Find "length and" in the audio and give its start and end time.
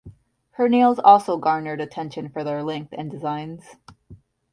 2.63-3.11